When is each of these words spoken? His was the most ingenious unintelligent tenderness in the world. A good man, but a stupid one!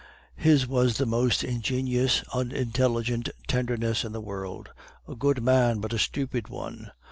His 0.35 0.65
was 0.65 0.97
the 0.97 1.05
most 1.05 1.43
ingenious 1.43 2.23
unintelligent 2.33 3.29
tenderness 3.47 4.03
in 4.03 4.13
the 4.13 4.19
world. 4.19 4.71
A 5.07 5.13
good 5.13 5.43
man, 5.43 5.77
but 5.79 5.93
a 5.93 5.99
stupid 5.99 6.47
one! 6.47 6.89